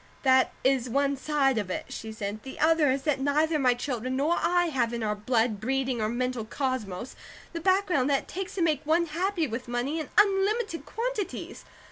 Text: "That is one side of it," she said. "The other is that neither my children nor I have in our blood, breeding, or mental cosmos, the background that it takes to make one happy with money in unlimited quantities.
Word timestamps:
"That 0.23 0.51
is 0.63 0.89
one 0.89 1.15
side 1.15 1.59
of 1.59 1.69
it," 1.69 1.93
she 1.93 2.11
said. 2.11 2.41
"The 2.41 2.59
other 2.59 2.89
is 2.89 3.03
that 3.03 3.19
neither 3.21 3.59
my 3.59 3.75
children 3.75 4.15
nor 4.15 4.35
I 4.41 4.65
have 4.73 4.93
in 4.95 5.03
our 5.03 5.13
blood, 5.13 5.61
breeding, 5.61 6.01
or 6.01 6.09
mental 6.09 6.43
cosmos, 6.43 7.15
the 7.53 7.59
background 7.61 8.09
that 8.09 8.23
it 8.23 8.27
takes 8.27 8.55
to 8.55 8.63
make 8.63 8.83
one 8.83 9.05
happy 9.05 9.45
with 9.45 9.67
money 9.67 9.99
in 9.99 10.09
unlimited 10.17 10.87
quantities. 10.87 11.65